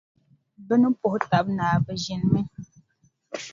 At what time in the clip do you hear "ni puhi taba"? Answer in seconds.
0.81-1.49